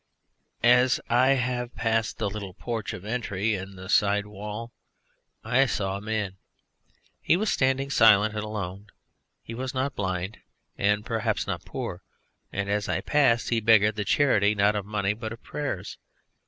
[0.63, 1.39] As I
[1.75, 4.73] passed the little porch of entry in the side wall
[5.43, 6.37] I saw a man.
[7.21, 8.87] He was standing silent and alone;
[9.43, 10.39] he was not blind
[10.75, 12.01] and perhaps not poor,
[12.51, 15.99] and as I passed he begged the charity not of money but of prayers.